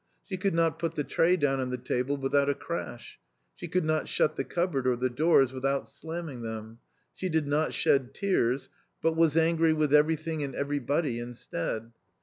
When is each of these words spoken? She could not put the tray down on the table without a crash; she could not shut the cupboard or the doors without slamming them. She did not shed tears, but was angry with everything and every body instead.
She 0.23 0.35
could 0.35 0.55
not 0.55 0.79
put 0.79 0.95
the 0.95 1.03
tray 1.03 1.37
down 1.37 1.59
on 1.59 1.69
the 1.69 1.77
table 1.77 2.17
without 2.17 2.49
a 2.49 2.55
crash; 2.55 3.19
she 3.55 3.67
could 3.67 3.85
not 3.85 4.07
shut 4.07 4.35
the 4.35 4.43
cupboard 4.43 4.87
or 4.87 4.95
the 4.95 5.11
doors 5.11 5.53
without 5.53 5.87
slamming 5.87 6.41
them. 6.41 6.79
She 7.13 7.29
did 7.29 7.45
not 7.45 7.71
shed 7.71 8.11
tears, 8.15 8.69
but 8.99 9.15
was 9.15 9.37
angry 9.37 9.73
with 9.73 9.93
everything 9.93 10.41
and 10.41 10.55
every 10.55 10.79
body 10.79 11.19
instead. 11.19 11.91